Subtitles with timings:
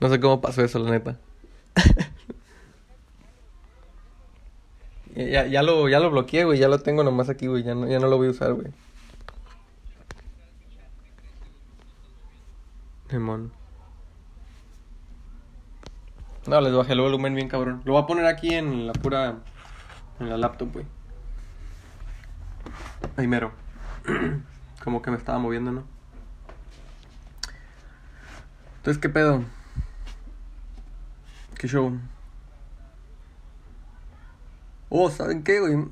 [0.00, 1.18] No sé cómo pasó eso, la neta.
[5.16, 6.58] ya, ya, lo, ya lo bloqueé, güey.
[6.58, 7.62] Ya lo tengo nomás aquí, güey.
[7.62, 8.68] Ya no, ya no lo voy a usar, güey.
[13.08, 13.52] Demon.
[16.46, 17.80] No, les bajé el volumen bien cabrón.
[17.84, 19.38] Lo voy a poner aquí en la pura...
[20.20, 20.86] En la laptop, güey.
[23.16, 23.52] Ahí mero.
[24.84, 25.84] Como que me estaba moviendo, ¿no?
[28.78, 29.42] Entonces, ¿qué pedo?
[31.58, 31.98] ¿Qué show?
[34.90, 35.88] Oh, ¿saben qué, güey?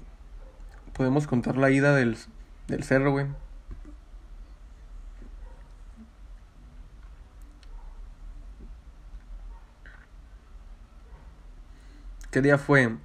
[0.92, 2.16] Podemos contar la ida del,
[2.68, 3.26] del cerro, güey.
[12.30, 12.96] ¿Qué día fue?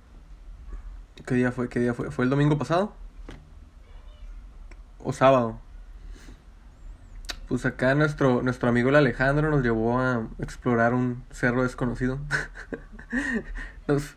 [1.26, 1.70] ¿Qué día fue?
[1.70, 2.12] ¿Qué día fue?
[2.12, 2.94] ¿Fue el domingo pasado?
[5.00, 5.60] ¿O sábado?
[7.50, 12.20] Pues acá nuestro, nuestro amigo el Alejandro nos llevó a explorar un cerro desconocido.
[13.88, 14.16] nos,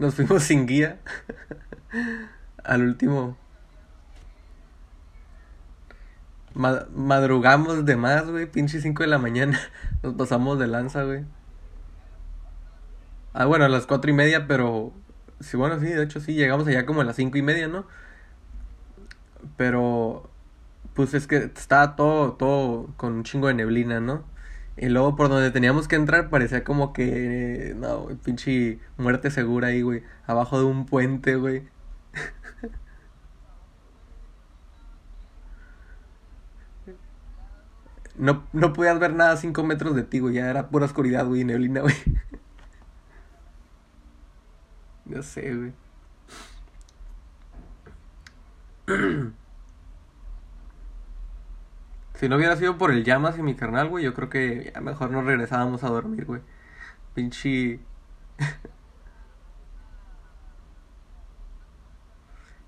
[0.00, 0.98] nos fuimos sin guía.
[2.64, 3.36] Al último.
[6.54, 8.46] madrugamos de más, güey.
[8.46, 9.60] Pinche 5 de la mañana.
[10.02, 11.24] Nos pasamos de lanza, güey.
[13.32, 14.92] Ah, bueno, a las cuatro y media, pero...
[15.38, 17.86] Sí, bueno, sí, de hecho sí, llegamos allá como a las cinco y media, ¿no?
[19.56, 20.28] Pero...
[20.98, 24.24] Pues es que estaba todo, todo con un chingo de neblina, ¿no?
[24.76, 27.74] Y luego por donde teníamos que entrar parecía como que...
[27.78, 30.02] No, pinche muerte segura ahí, güey.
[30.26, 31.68] Abajo de un puente, güey.
[38.16, 40.34] No, no podías ver nada a cinco metros de ti, güey.
[40.34, 41.94] Ya era pura oscuridad, güey, neblina, güey.
[45.06, 45.72] No sé, güey.
[52.18, 54.80] Si no hubiera sido por el llamas y mi carnal, güey, yo creo que ya
[54.80, 56.40] mejor nos regresábamos a dormir, güey.
[57.14, 57.78] Pinche.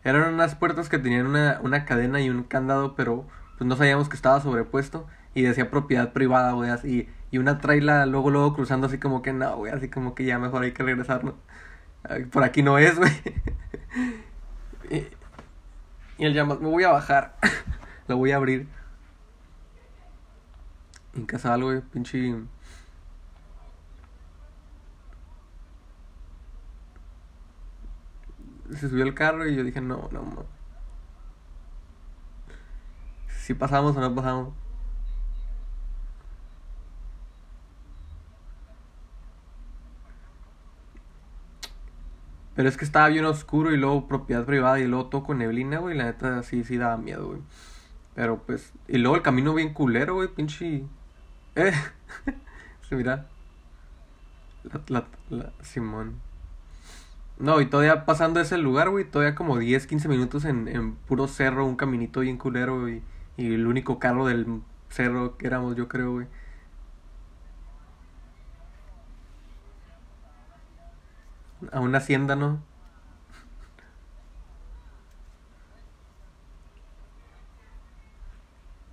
[0.04, 3.26] Eran unas puertas que tenían una, una cadena y un candado, pero
[3.58, 7.08] pues no sabíamos que estaba sobrepuesto y decía propiedad privada, güey, así.
[7.32, 10.38] Y una traila luego, luego cruzando así como que no, güey, así como que ya
[10.38, 11.34] mejor hay que regresarnos.
[12.30, 13.10] Por aquí no es, güey.
[16.18, 17.36] Y el llamas, me voy a bajar.
[18.06, 18.68] Lo voy a abrir.
[21.20, 22.34] En casa algo, güey, pinche.
[28.70, 30.46] Se subió el carro y yo dije, no, no,
[33.28, 34.54] Si pasamos o no pasamos.
[42.54, 45.78] Pero es que estaba bien oscuro y luego propiedad privada y luego todo con neblina,
[45.80, 45.96] güey.
[45.96, 47.40] La neta sí, sí daba miedo, güey.
[48.14, 48.72] Pero pues.
[48.88, 50.84] Y luego el camino bien culero, güey, pinche.
[51.68, 51.72] Eh.
[52.90, 53.26] mira.
[54.88, 56.20] La, la, Simón.
[57.38, 61.28] No, y todavía pasando ese lugar, güey, todavía como 10, 15 minutos en, en puro
[61.28, 63.02] cerro, un caminito bien culero, güey.
[63.36, 64.60] Y el único carro del
[64.90, 66.26] cerro que éramos, yo creo, güey.
[71.72, 72.60] a una hacienda, ¿no?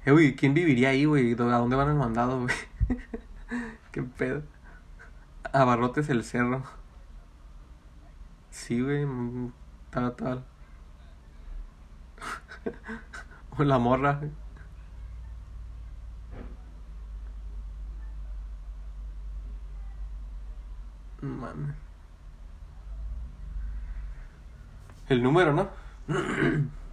[0.08, 1.34] Eh, güey, ¿quién viviría ahí, güey?
[1.34, 2.56] ¿A dónde van el mandado, güey?
[3.92, 4.42] ¿Qué pedo?
[5.52, 6.64] A Barrotes el Cerro.
[8.50, 9.52] Sí, güey, mm,
[9.90, 10.46] tal, tal.
[13.58, 14.22] o la morra.
[21.22, 21.76] Mames.
[25.10, 25.70] el número, ¿no?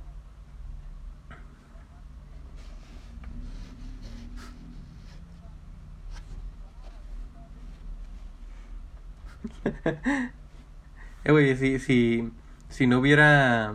[11.25, 12.31] eh, güey, si, si,
[12.69, 13.75] si no hubiera...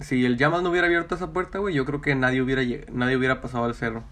[0.00, 2.62] Si el llamas no hubiera abierto esa puerta, güey, yo creo que nadie hubiera,
[2.92, 4.04] nadie hubiera pasado al cerro.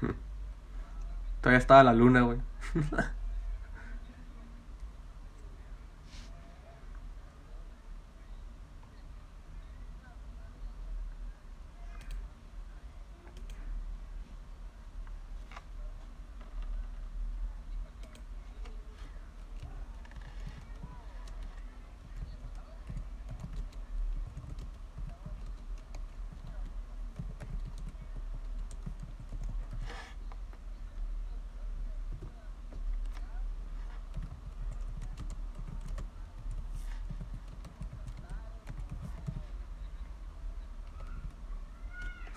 [1.40, 2.38] Todavía estaba la luna, güey.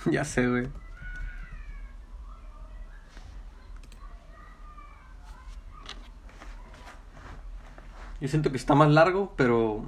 [0.11, 0.67] Ya sé, güey.
[8.21, 9.83] Yo siento que está más largo, pero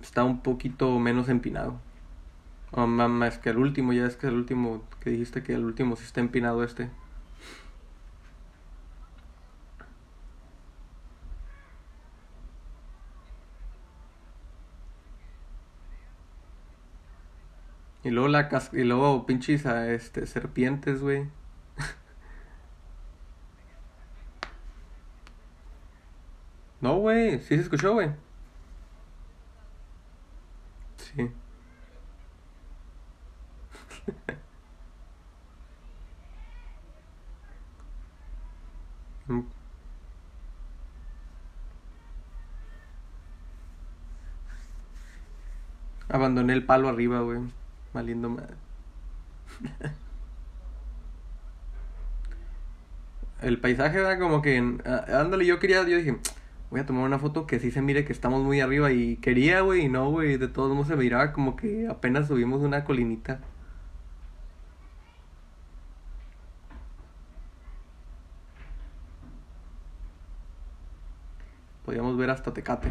[0.00, 1.74] está un poquito menos empinado.
[2.72, 5.64] O ma- más que el último, ya es que el último que dijiste que el
[5.64, 6.90] último sí está empinado este.
[18.04, 21.26] Y luego la cas y luego pinches a, este serpientes, güey.
[26.80, 28.10] No, güey, sí se escuchó, güey.
[30.96, 31.30] Sí.
[39.28, 39.40] Mm,
[46.08, 47.40] Abandoné el palo arriba, güey.
[47.94, 48.56] Valiendo madre.
[53.40, 56.16] El paisaje era como que, ándale, yo quería, yo dije,
[56.70, 59.60] voy a tomar una foto que sí se mire que estamos muy arriba y quería,
[59.60, 63.40] güey, y no, güey, de todos modos se miraba como que apenas subimos una colinita.
[71.84, 72.90] Podíamos ver hasta Tecate.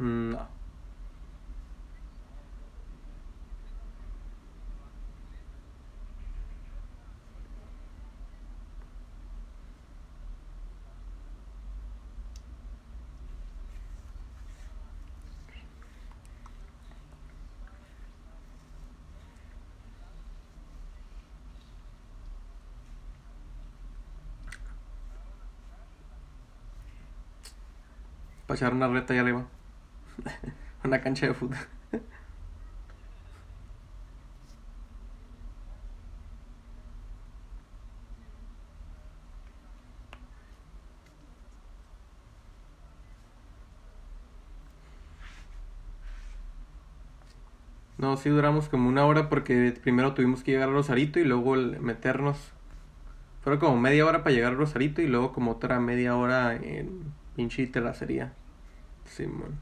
[0.00, 0.46] Mm, No.
[28.56, 29.44] Para echar una reta ahí arriba.
[30.84, 31.58] Una cancha de fútbol.
[47.98, 51.56] No, sí duramos como una hora porque primero tuvimos que llegar a Rosarito y luego
[51.56, 52.52] meternos.
[53.42, 57.14] Fueron como media hora para llegar a Rosarito y luego como otra media hora en
[57.34, 58.34] pinche terracería.
[59.06, 59.58] Simón.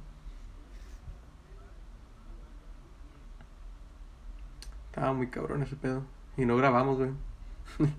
[4.86, 6.02] Estaba muy cabrón ese pedo.
[6.36, 7.10] Y no grabamos, güey.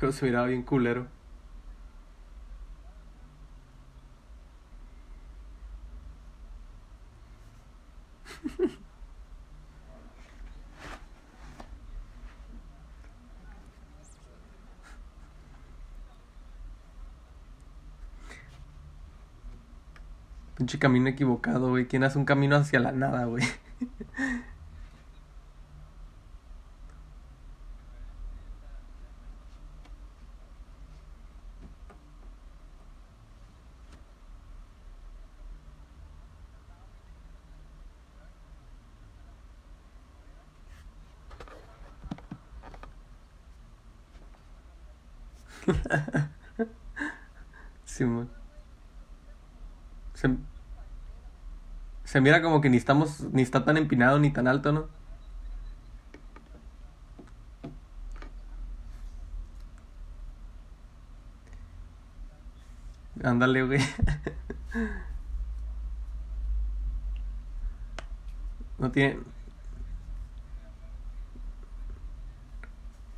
[0.00, 1.06] Pero se miraba bien culero.
[20.66, 21.86] Pinche camino equivocado, güey.
[21.86, 23.44] ¿Quién hace un camino hacia la nada, güey?
[47.84, 48.28] Simón.
[50.16, 50.30] Se,
[52.16, 54.88] se mira como que ni estamos, ni está tan empinado ni tan alto, ¿no?
[63.22, 63.80] Ándale, güey.
[68.78, 69.18] No tiene,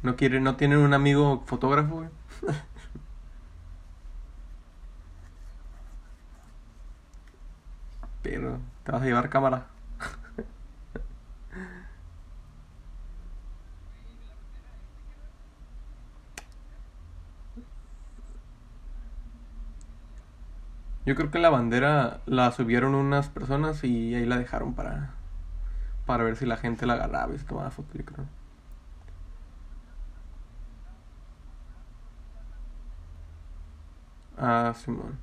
[0.03, 2.09] no quiere, no tienen un amigo fotógrafo.
[8.23, 9.67] Pero te vas a llevar cámara.
[21.05, 25.11] Yo creo que la bandera la subieron unas personas y ahí la dejaron para,
[26.07, 28.25] para ver si la gente la agarraba y se tomaba foto, yo creo.
[34.39, 35.19] Ah, Simón.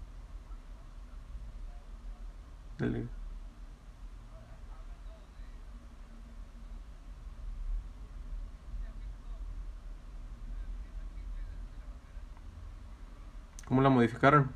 [13.65, 14.51] ¿Cómo la modificaron?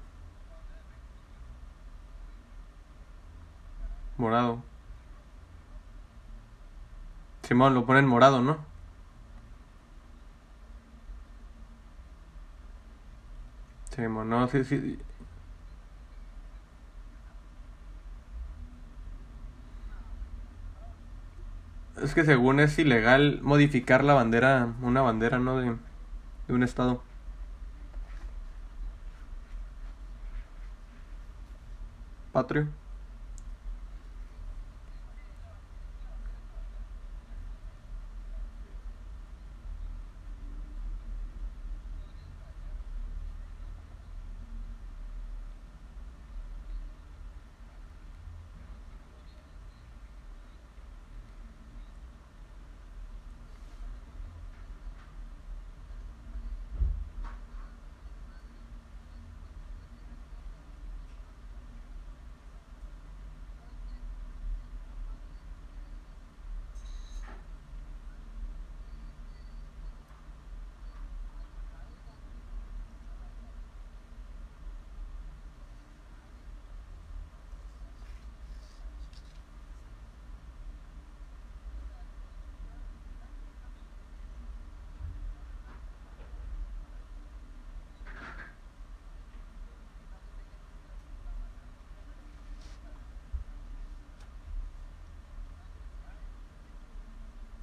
[4.17, 4.61] Morado.
[7.43, 8.59] Simón, lo ponen morado, ¿no?
[13.95, 14.99] Simón, no, sí, sí.
[22.01, 25.57] Es que según es ilegal modificar la bandera, una bandera, ¿no?
[25.59, 25.75] De,
[26.47, 27.03] de un estado.
[32.39, 32.67] смотрю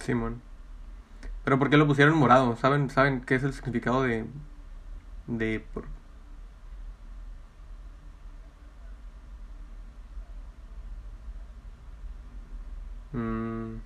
[0.07, 0.41] Simón.
[1.43, 2.55] Pero ¿por qué lo pusieron morado?
[2.57, 4.25] ¿Saben, saben qué es el significado de...
[5.27, 5.59] de...
[5.73, 5.85] por-
[13.13, 13.79] Mm,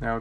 [0.00, 0.20] ah.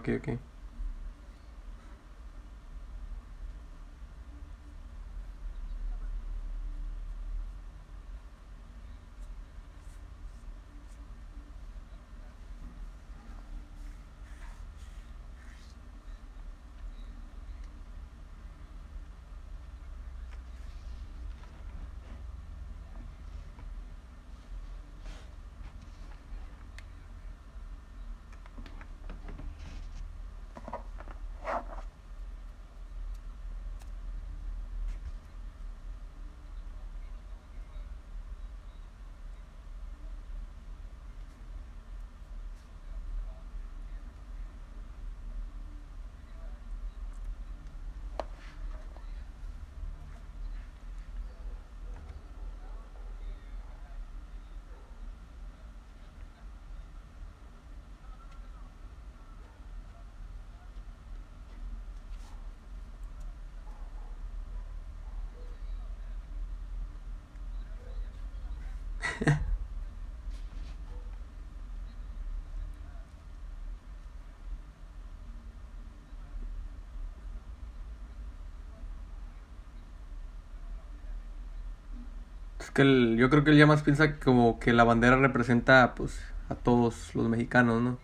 [82.60, 85.94] Es que el- yo creo que él ya más piensa como que la bandera representa
[85.96, 86.20] pues
[86.50, 87.98] a todos los mexicanos, ¿no?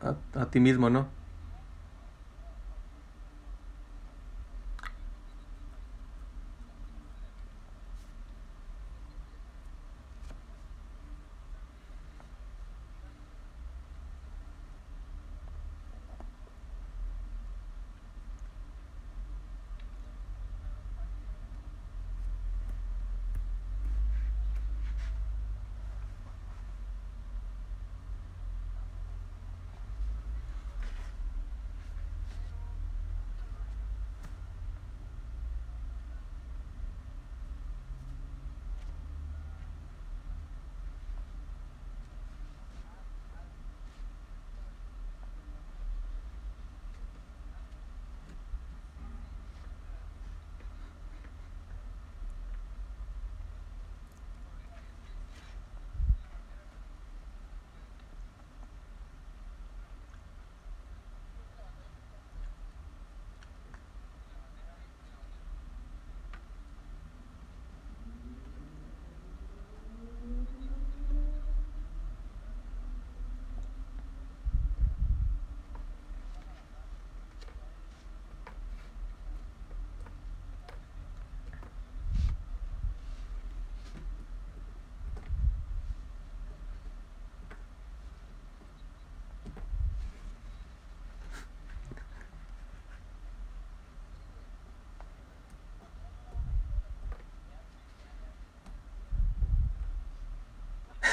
[0.00, 1.08] A, a ti mismo, ¿no?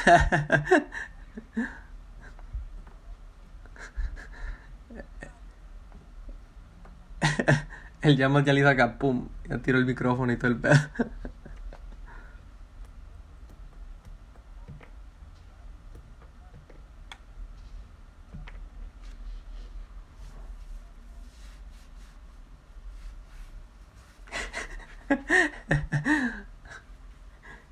[8.01, 10.74] el llamo ya le hizo acá, pum, ya tiró el micrófono y todo el pedo.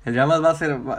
[0.04, 0.88] El llamas va a ser...
[0.88, 0.98] va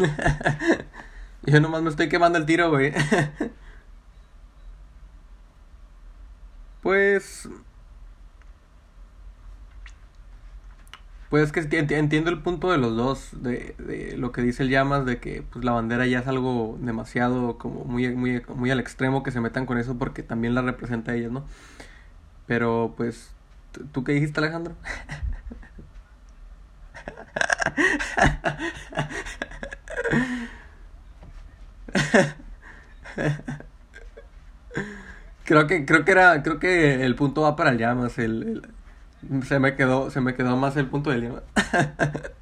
[1.42, 2.92] Yo nomás me estoy quemando el tiro, güey.
[6.82, 7.48] Pues...
[11.28, 14.68] Pues que enti- entiendo el punto de los dos, de, de lo que dice el
[14.68, 18.80] Llamas, de que pues la bandera ya es algo demasiado como muy, muy, muy al
[18.80, 21.44] extremo que se metan con eso porque también la representa a ellos, ¿no?
[22.46, 23.30] Pero pues,
[23.72, 24.74] ¿tú tú qué dijiste, Alejandro?
[35.44, 38.62] Creo que, creo que era, creo que el punto va para el Llamas, el,
[39.32, 41.42] el- se me quedó, se me quedó más el punto del Llamas.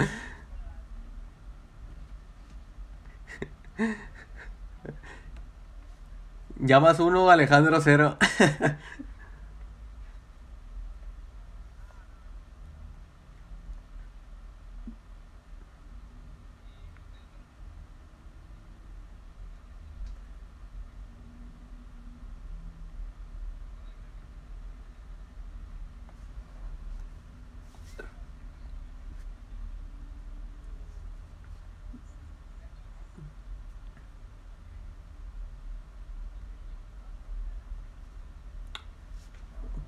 [6.61, 8.17] Llamas uno, Alejandro cero.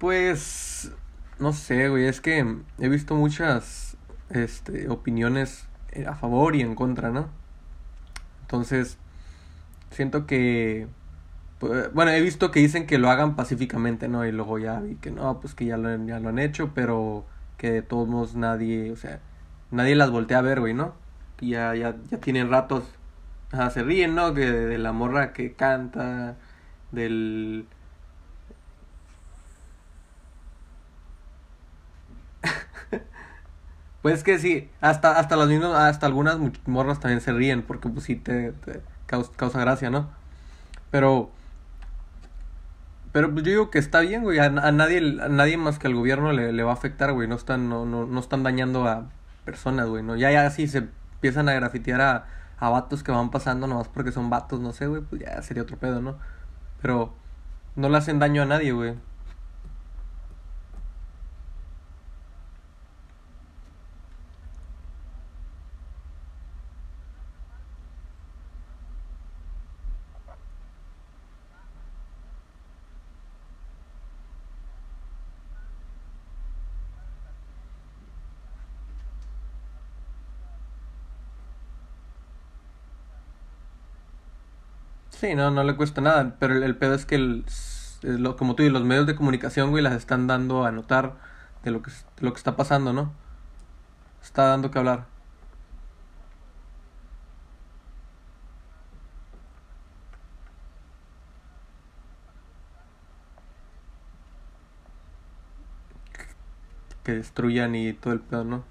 [0.00, 0.92] Pues,
[1.38, 2.42] no sé, güey, es que
[2.78, 3.98] he visto muchas,
[4.30, 7.28] este, opiniones eh, a favor y en contra, ¿no?
[8.40, 8.96] Entonces,
[9.90, 10.88] siento que,
[11.58, 14.24] pues, bueno, he visto que dicen que lo hagan pacíficamente, ¿no?
[14.26, 17.26] Y luego ya vi que no, pues que ya lo, ya lo han hecho, pero
[17.58, 19.20] que de todos modos nadie, o sea,
[19.70, 20.94] nadie las voltea a ver, güey, ¿no?
[21.40, 22.84] Ya, ya, ya tienen ratos,
[23.52, 24.32] ajá, se ríen, ¿no?
[24.34, 26.36] Que de, de la morra que canta,
[26.92, 27.66] del
[34.02, 38.06] Pues que sí, hasta, hasta las mismas, hasta algunas morras también se ríen porque pues
[38.06, 40.08] sí te, te caus- causa, gracia, ¿no?
[40.90, 41.30] Pero,
[43.12, 45.88] pero pues yo digo que está bien, güey, a, a nadie, a nadie más que
[45.88, 48.86] al gobierno le, le va a afectar, güey, no están, no, no, no están dañando
[48.86, 49.10] a
[49.44, 50.16] personas, güey, ¿no?
[50.16, 50.78] Ya, ya si se
[51.14, 52.26] empiezan a grafitear a,
[52.58, 55.64] a vatos que van pasando nomás porque son vatos, no sé, güey, pues ya sería
[55.64, 56.18] otro pedo, ¿no?
[56.82, 57.14] Pero
[57.76, 58.94] no le hacen daño a nadie, güey.
[85.20, 87.44] Sí, no, no le cuesta nada, pero el, el pedo es que, el,
[88.02, 91.16] lo, como tú dices, los medios de comunicación, güey, las están dando a notar
[91.62, 93.12] de lo que, de lo que está pasando, ¿no?
[94.22, 95.06] Está dando que hablar.
[107.04, 108.64] Que destruyan y todo el pedo, ¿no?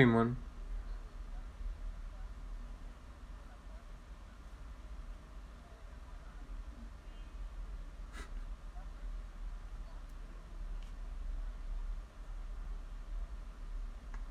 [0.00, 0.38] Simón.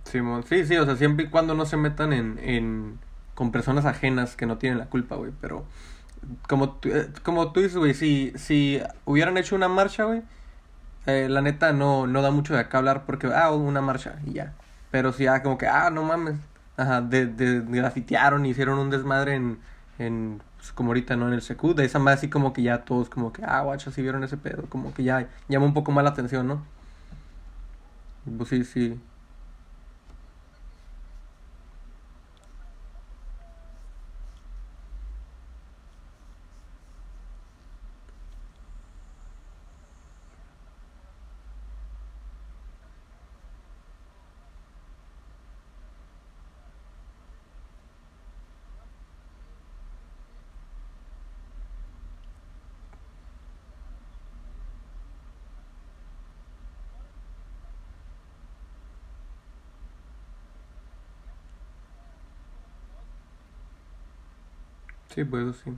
[0.06, 0.44] Simón.
[0.44, 3.00] Sí, sí, o sea, siempre y cuando no se metan en, en
[3.36, 5.66] con personas ajenas que no tienen la culpa, güey, pero
[6.48, 10.24] como tú, eh, como tú dices, güey, si, si hubieran hecho una marcha, güey,
[11.08, 14.34] eh, la neta no, no da mucho de acá hablar porque, ah, una marcha y
[14.34, 14.56] ya.
[14.92, 16.36] Pero si ya como que, ah, no mames,
[16.78, 19.60] ajá, de, de, grafitearon, hicieron un desmadre en,
[20.00, 21.28] en pues, como ahorita, ¿no?
[21.28, 23.92] En el Secu, de esa manera así como que ya todos como que, ah, guacha,
[23.92, 26.64] si vieron ese pedo, como que ya llama un poco más la atención, ¿no?
[28.38, 29.00] Pues sí, sí.
[65.20, 65.78] Sí, pues eso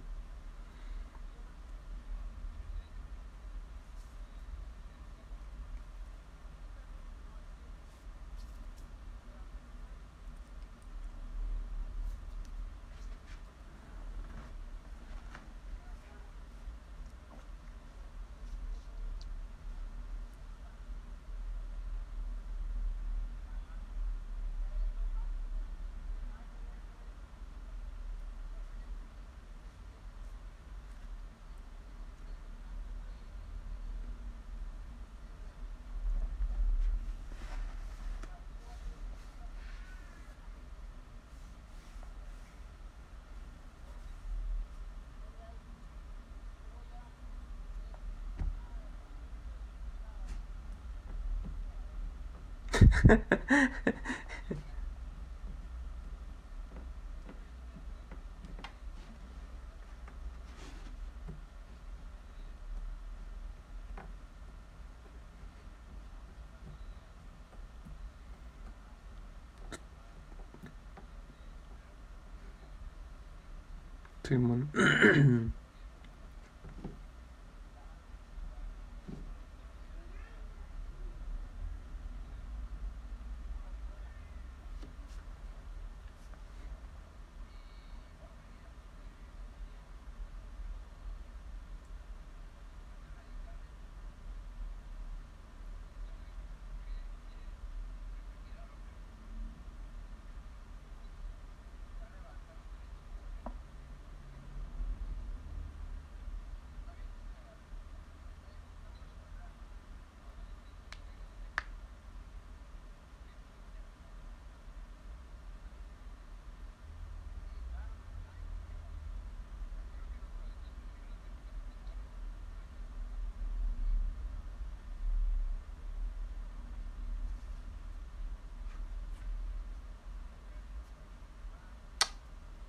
[53.02, 53.08] sí.
[74.24, 74.72] Simón.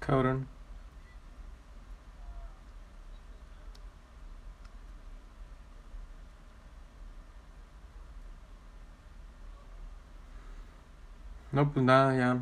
[0.07, 0.47] Cabrón.
[11.53, 12.39] No, pues nada, ya.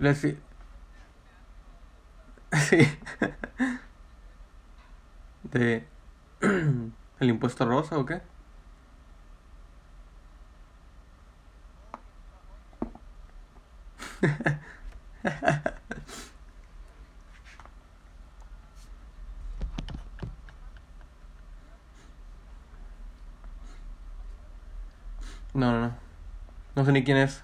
[0.00, 0.36] Le sí.
[2.68, 2.86] Sí.
[5.42, 5.84] De.
[7.20, 8.20] ¿El impuesto rosa o qué?
[25.54, 25.92] No, no, no.
[26.86, 27.42] No sé ni quién es.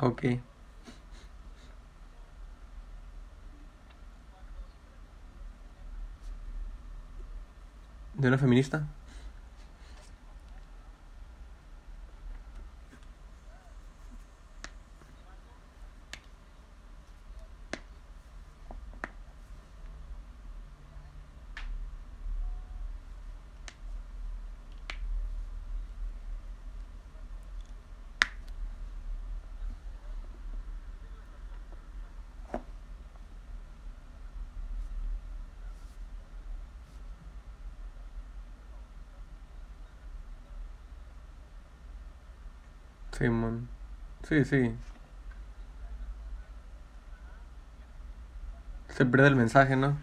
[0.00, 0.24] Ok.
[8.44, 9.03] ¿De
[43.16, 43.68] Simón.
[44.28, 44.74] Sí, sí.
[48.88, 49.96] Se pierde el mensaje, ¿no?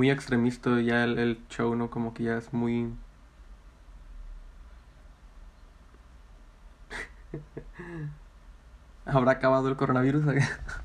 [0.00, 1.90] Muy, extremista ya el, el show, ¿no?
[1.90, 2.90] Como que ya es muy...
[9.04, 10.24] ¿Habrá acabado el coronavirus?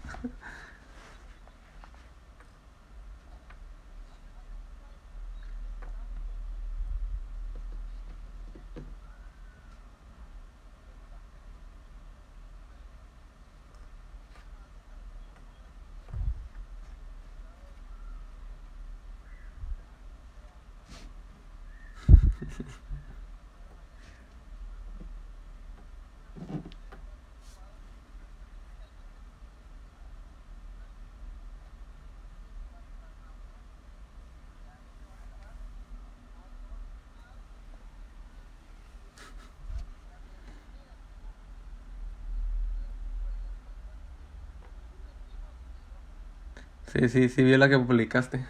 [46.95, 48.45] Sí, sí, sí, vi la que publicaste.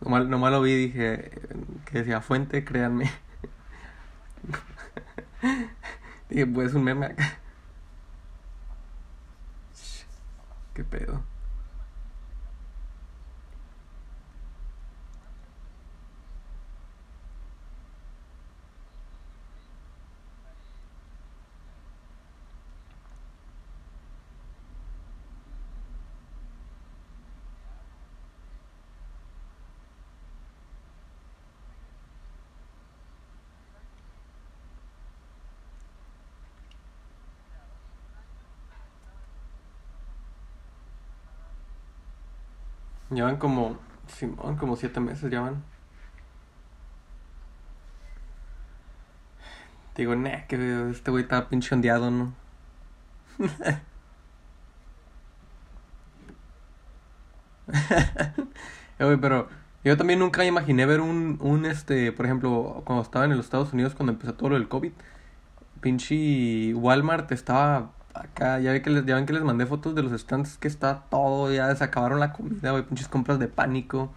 [0.00, 1.30] Nomás, nomás lo vi dije
[1.86, 3.10] que decía fuente, créanme.
[6.28, 7.38] Dije, pues un acá.
[10.74, 11.22] ¿Qué pedo?
[43.14, 45.62] Llevan como, Simón, como siete meses llevan.
[49.96, 52.34] Digo, nah, que este güey está pinche ondeado, ¿no?
[59.00, 59.48] Eh, pero
[59.82, 63.72] yo también nunca imaginé ver un, un, este, por ejemplo, cuando estaba en los Estados
[63.72, 64.92] Unidos, cuando empezó todo lo del COVID,
[65.80, 70.02] pinche Walmart estaba acá, ya, ve que les, ya ven que les mandé fotos de
[70.02, 74.12] los stands que está todo, ya se acabaron la comida, güey, pinches compras de pánico.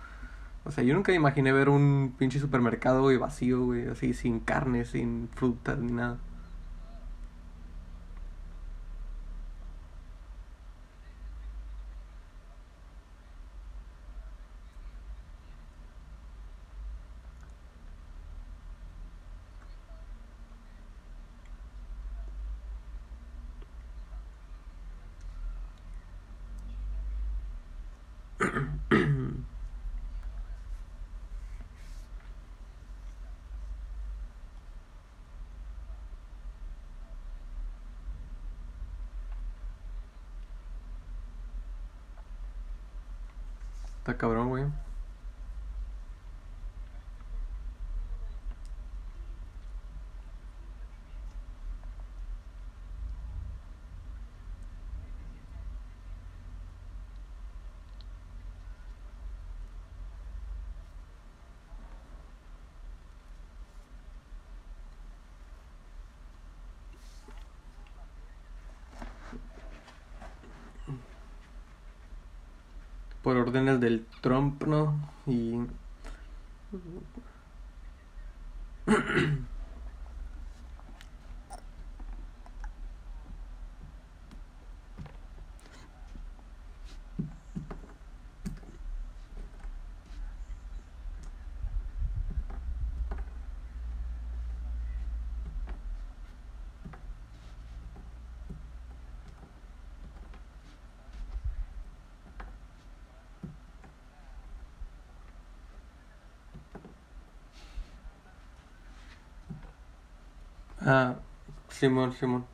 [0.66, 4.86] O sea, yo nunca imaginé ver un pinche supermercado, güey, vacío, güey, así, sin carne,
[4.86, 6.18] sin frutas, ni nada.
[44.08, 44.64] Está cabrón, güey.
[73.28, 74.98] Por órdenes del Trump, ¿no?
[75.26, 75.58] Y...
[110.88, 111.20] Ah,
[111.70, 112.46] Simón, Simón.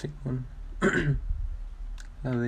[0.00, 0.08] Sí.
[2.22, 2.38] La de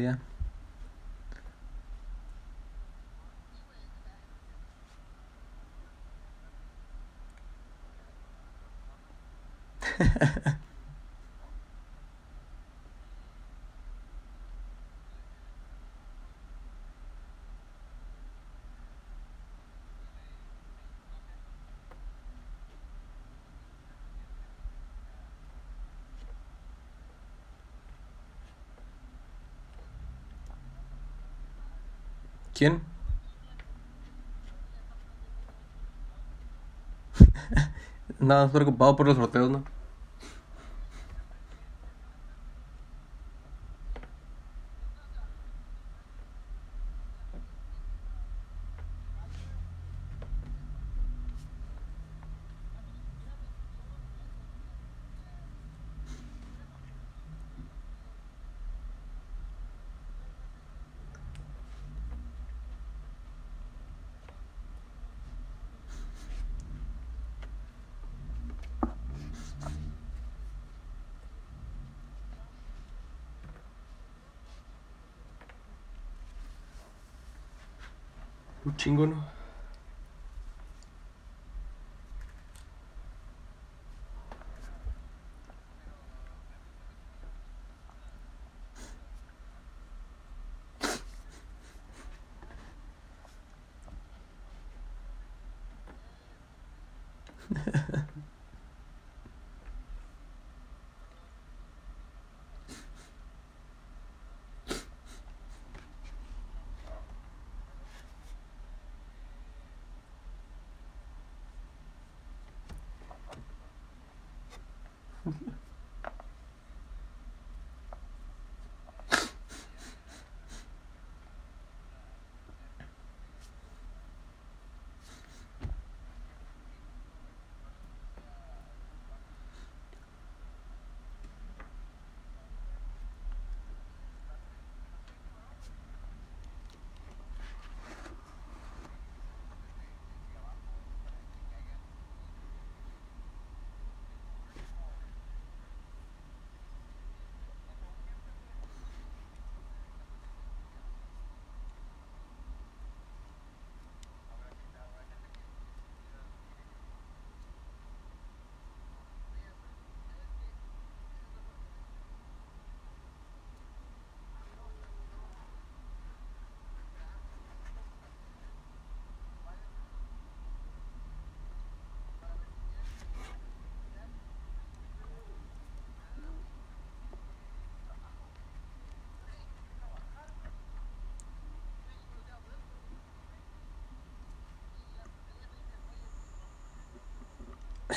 [32.60, 32.82] ¿Quién?
[38.20, 39.64] Nada más preocupado por los sorteos, ¿no?
[78.90, 79.40] Un chingo, ¿no?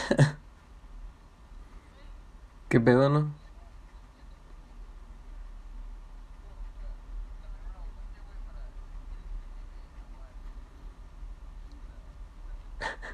[2.69, 3.31] ¿Qué pedo, no?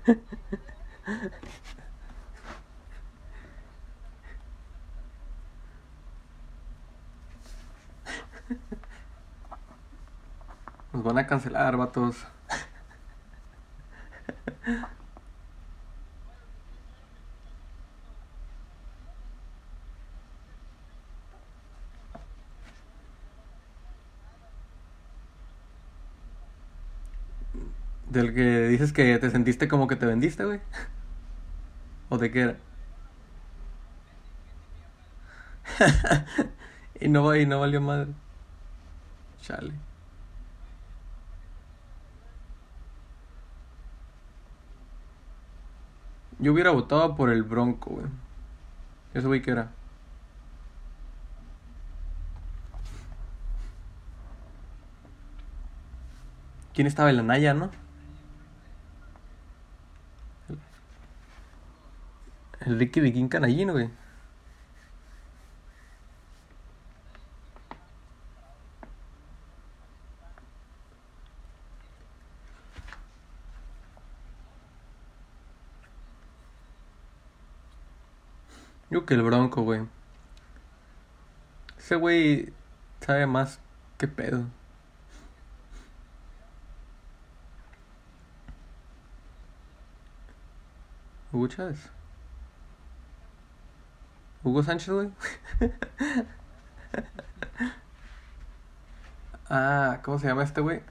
[10.93, 12.25] Nos van a cancelar, vatos.
[28.09, 30.59] Del que dices que te sentiste como que te vendiste, güey.
[32.09, 32.57] ¿O de qué era?
[36.99, 38.07] y no, y no valió madre.
[39.41, 39.73] Chale.
[46.39, 48.07] Yo hubiera votado por el Bronco, güey.
[49.13, 49.71] Ese güey que era.
[56.73, 57.69] ¿Quién estaba en la Naya, no?
[62.61, 63.89] El Ricky Viking Canallín, güey.
[78.89, 79.87] Yo que el Bronco, güey.
[81.77, 82.53] Ese güey
[83.01, 83.59] sabe más
[83.97, 84.45] que pedo.
[91.47, 91.98] Chávez.
[94.43, 95.09] Hugo Sánchez, güey.
[99.49, 100.81] ah, ¿cómo se llama este güey?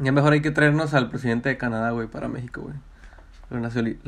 [0.00, 2.74] Ya mejor hay que traernos al presidente de Canadá, güey, para México, güey.
[3.50, 3.98] Lo, nacionali-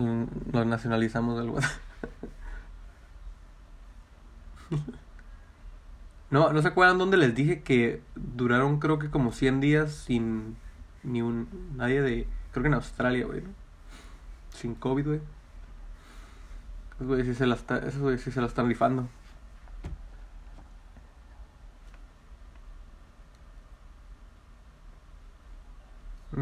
[0.53, 1.69] lo nacionalizamos algo así.
[6.31, 10.57] No, ¿no se acuerdan dónde les dije que duraron creo que como 100 días sin
[11.03, 13.43] ni un nadie de creo que en Australia, güey.
[14.55, 15.21] Sin COVID, güey.
[16.95, 17.27] Esos güeyes
[18.23, 19.09] sí se la están rifando.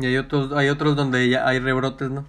[0.01, 2.26] Y hay otros, hay otros donde ya hay rebrotes, ¿no?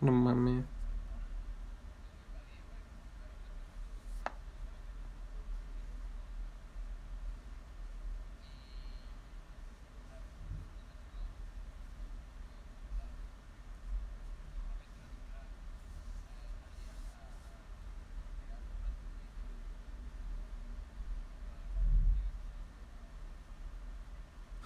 [0.00, 0.64] No mames.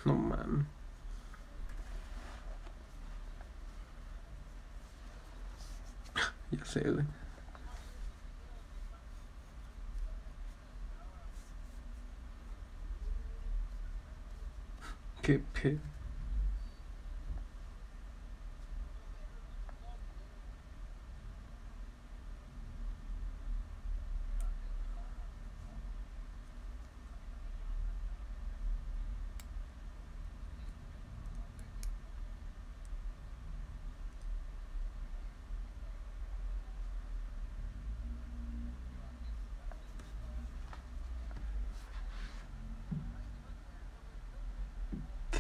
[0.05, 0.82] No mames.
[6.75, 7.05] Ya sé, güey.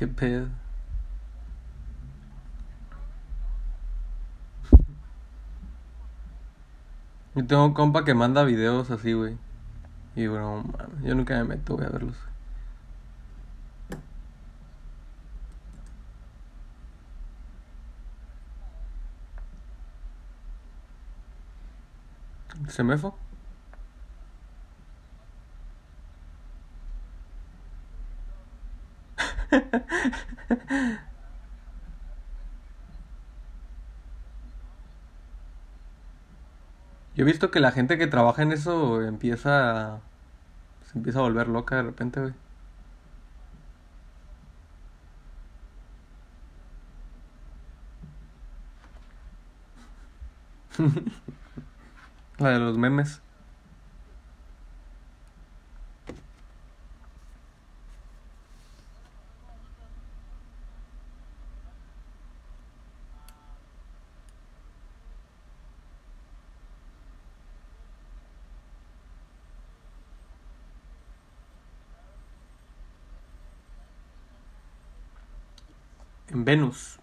[0.02, 0.48] Qué pedo.
[7.36, 9.38] Yo tengo un compa que manda videos así, güey.
[10.16, 12.16] Y bueno, mames, yo nunca me meto, voy a verlos.
[22.68, 23.12] ¿Se me fue?
[37.14, 40.00] Yo he visto que la gente que trabaja en eso empieza
[40.92, 42.34] se empieza a volver loca de repente, güey.
[52.38, 53.22] La de los memes.
[76.44, 76.98] Venus.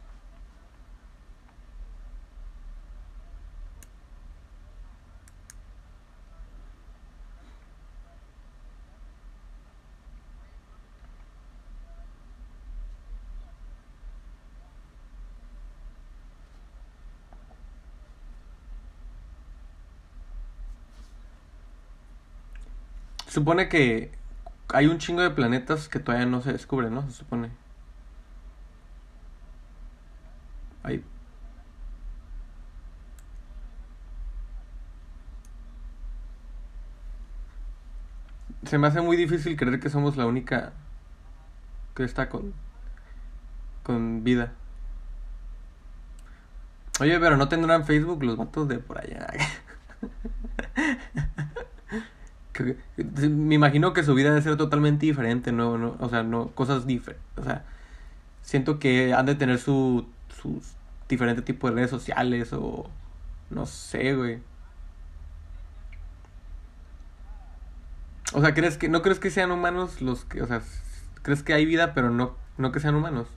[23.40, 24.12] supone que
[24.70, 27.04] hay un chingo de planetas que todavía no se descubren, ¿no?
[27.10, 27.50] Se supone.
[38.66, 40.74] Se me hace muy difícil creer que somos la única
[41.96, 42.54] que está con
[43.84, 44.54] con vida.
[47.00, 49.28] Oye, pero no tendrán Facebook los vatos de por allá.
[53.20, 56.86] Me imagino que su vida debe ser totalmente diferente, no, no, o sea, no, cosas
[56.86, 57.64] diferentes, o sea,
[58.42, 60.06] siento que han de tener su,
[60.42, 60.76] sus
[61.10, 62.90] diferentes tipos de redes sociales o
[63.50, 64.40] no sé, güey.
[68.34, 70.62] O sea, ¿crees que, no crees que sean humanos los que, o sea,
[71.24, 73.28] crees que hay vida, pero no, no que sean humanos?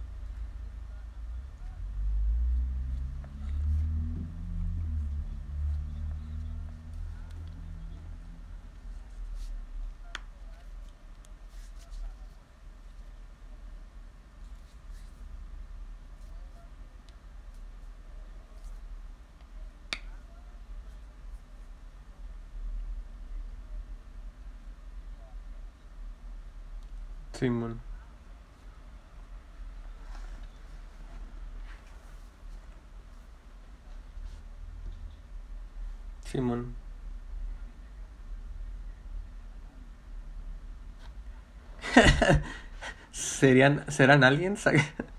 [27.43, 27.81] Simón,
[36.25, 36.75] Simón.
[43.13, 44.65] ¿Serían, serán aliens?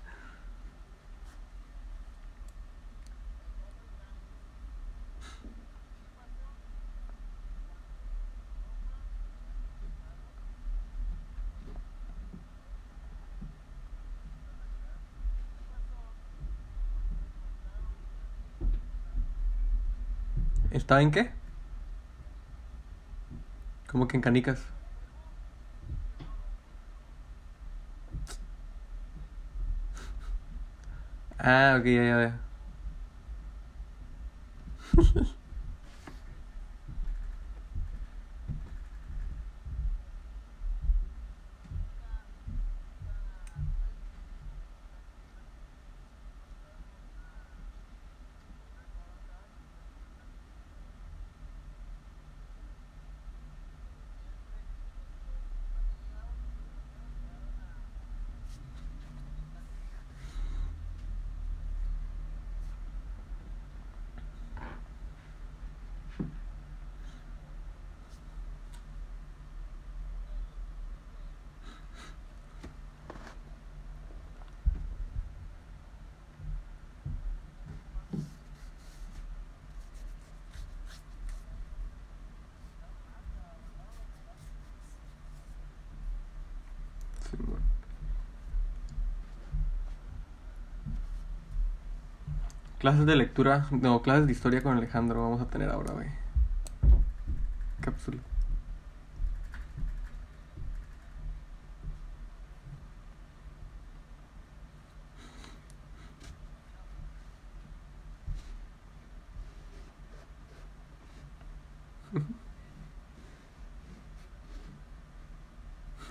[20.74, 21.30] ¿Estaba en qué?
[23.86, 24.60] Como que en canicas.
[31.38, 32.38] Ah, ok, ya, ya, ya.
[87.30, 87.74] Simón.
[92.84, 96.08] Clases de lectura, no, clases de historia con Alejandro vamos a tener ahora, güey.
[97.80, 98.18] Cápsula.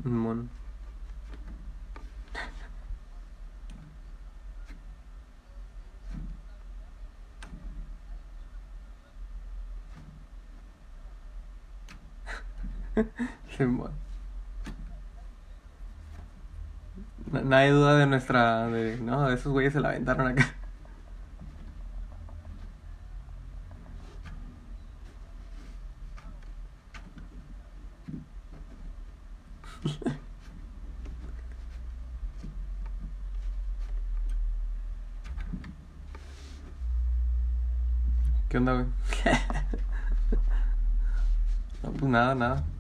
[0.05, 0.49] Mon.
[13.57, 13.93] Simón.
[17.33, 18.67] Na- Nadie duda de nuestra...
[18.69, 20.55] De, no, esos güeyes se la aventaron acá.
[38.49, 38.87] ¿Qué onda, güey?
[42.17, 42.76] No, pues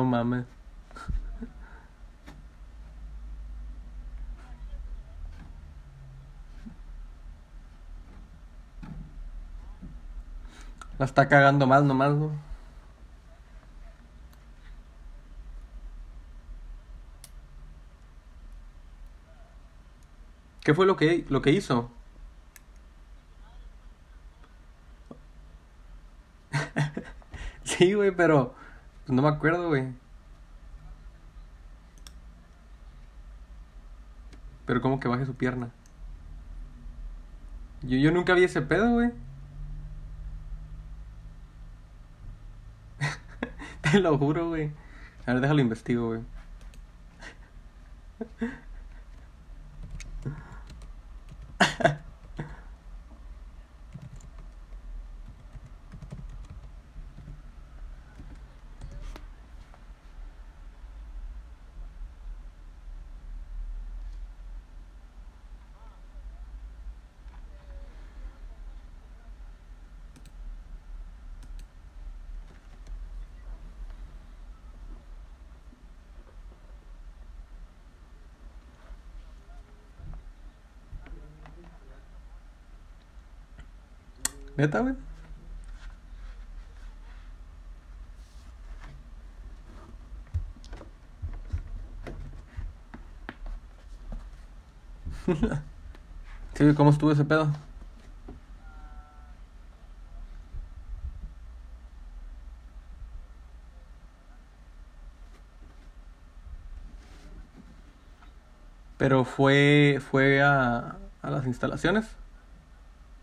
[0.00, 0.46] No mames.
[10.98, 12.30] La está cagando más nomás, ¿no?
[20.64, 21.90] ¿Qué fue lo que, lo que hizo?
[27.64, 28.54] Sí, güey, pero
[29.10, 29.92] no me acuerdo, güey.
[34.66, 35.70] Pero como que baje su pierna.
[37.82, 39.10] Yo, yo nunca vi ese pedo, güey.
[43.80, 44.70] Te lo juro, güey.
[45.26, 46.20] A ver, déjalo investigo, güey.
[84.60, 84.94] ¿Neta, güey?
[96.54, 97.50] Sí, ¿cómo estuvo ese pedo?
[108.96, 112.06] Pero fue, fue a, a las instalaciones.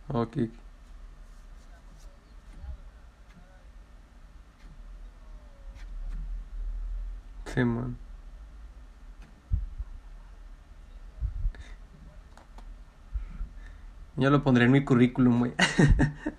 [0.09, 0.37] Ok.
[7.57, 7.97] Sí, man.
[14.15, 15.53] Yo lo pondré en mi currículum, güey.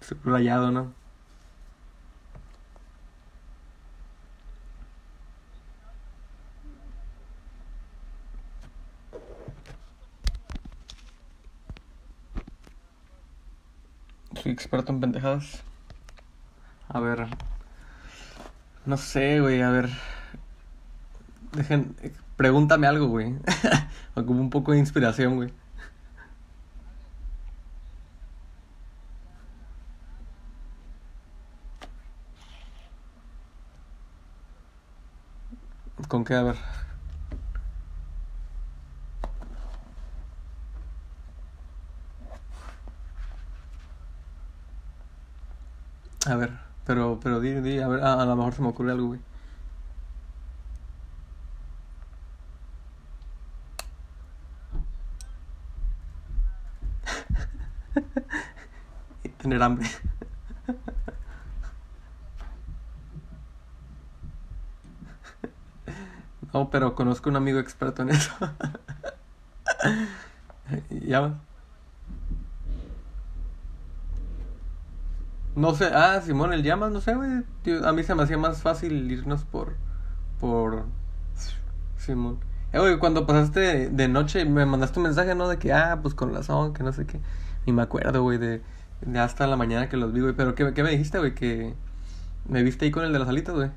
[0.00, 0.92] Subrayado, ¿no?
[14.44, 15.62] Soy experto en pendejadas.
[16.90, 17.28] A ver.
[18.84, 19.88] No sé, güey, a ver.
[21.52, 21.96] Dejen.
[22.36, 23.36] Pregúntame algo, güey.
[24.14, 25.50] Como un poco de inspiración, güey.
[36.08, 36.34] ¿Con qué?
[36.34, 36.56] A ver.
[46.26, 46.50] A ver.
[46.86, 49.20] Pero, pero di, di, a ver, a, lo mejor se me ocurre algo, güey.
[59.38, 59.88] Tener hambre.
[66.52, 68.32] No, pero conozco un amigo experto en eso.
[70.90, 71.34] Ya.
[75.56, 77.44] No sé, ah, Simón, el llamas, no sé, güey.
[77.84, 79.76] A mí se me hacía más fácil irnos por,
[80.40, 80.84] por
[81.96, 82.40] Simón.
[82.72, 85.48] Eh, güey, cuando pasaste de, de noche me mandaste un mensaje, ¿no?
[85.48, 87.20] De que, ah, pues con razón, que no sé qué.
[87.66, 88.62] Ni me acuerdo, güey, de,
[89.02, 90.34] de hasta la mañana que los vi, güey.
[90.34, 91.34] Pero, ¿qué, qué me dijiste, güey?
[91.34, 91.74] Que
[92.48, 93.70] me viste ahí con el de las alitas, güey.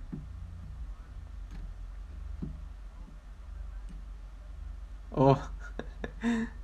[5.12, 5.38] Oh.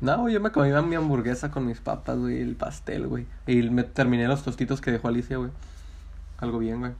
[0.00, 3.26] No, yo me comí mi hamburguesa con mis papas, güey, el pastel, güey.
[3.46, 5.50] Y me terminé los tostitos que dejó Alicia, güey.
[6.38, 6.92] Algo bien, güey.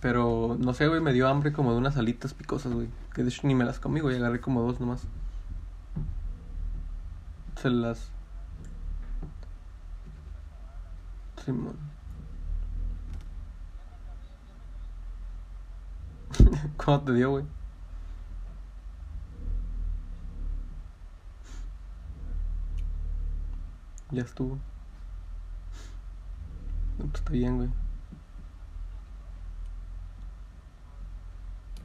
[0.00, 2.88] Pero, no sé, güey, me dio hambre como de unas alitas picosas, güey.
[3.14, 5.02] Que de hecho ni me las comí, güey, agarré como dos nomás.
[7.60, 8.10] Se las...
[11.44, 11.76] Simón.
[16.76, 17.57] ¿Cómo te dio, güey?
[24.10, 24.58] Ya estuvo.
[26.96, 27.68] Pues está bien, güey.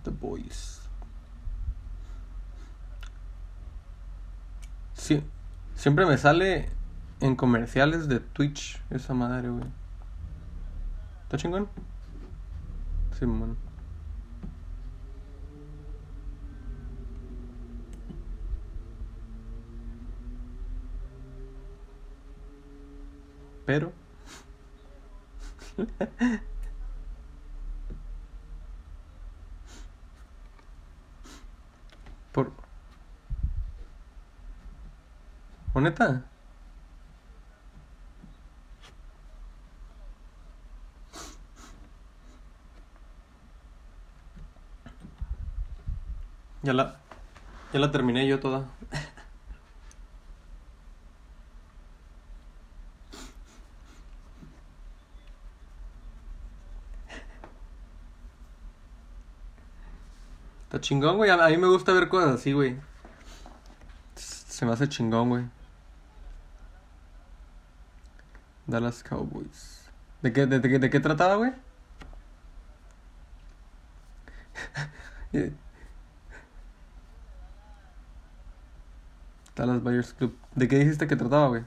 [0.03, 0.82] The Boys.
[4.93, 5.24] Sí,
[5.76, 6.69] siempre me sale
[7.19, 9.65] en comerciales de Twitch esa madre, güey.
[11.24, 11.67] ¿Está chingón?
[13.17, 13.57] Simón.
[23.74, 23.91] Pero.
[32.32, 32.51] Por.
[35.74, 36.24] ¿O neta?
[46.61, 46.99] Ya la.
[47.74, 48.67] Ya la terminé yo toda.
[60.84, 61.29] Chingón, güey.
[61.31, 62.77] A mí me gusta ver cosas así, güey.
[64.15, 65.45] Se me hace chingón, güey.
[68.67, 69.89] Dallas Cowboys.
[70.21, 71.53] ¿De qué, de, de- de qué trataba, güey?
[79.55, 80.38] Dallas Buyers Club.
[80.55, 81.63] ¿De qué dijiste que trataba, güey?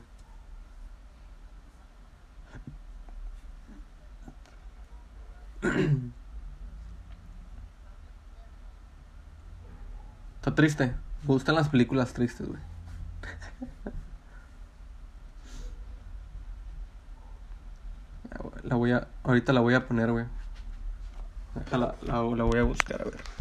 [10.38, 10.86] Está triste.
[11.22, 12.60] Me gustan las películas tristes, güey.
[18.64, 20.24] La voy a, ahorita la voy a poner, güey.
[21.70, 23.35] La, la, la voy a buscar, a ver.